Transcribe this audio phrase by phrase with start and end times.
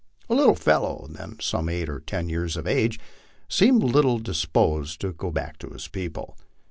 [0.27, 2.99] The little fellow, then some eight or ten years of age,
[3.47, 6.39] seemed little disposed tc go back to his people.